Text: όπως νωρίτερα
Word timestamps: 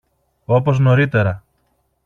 όπως 0.47 0.79
νωρίτερα 0.79 1.43